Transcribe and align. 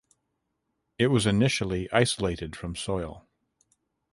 It 0.97 1.09
was 1.09 1.27
initially 1.27 1.87
isolated 1.91 2.55
from 2.55 2.75
soil. 2.75 3.27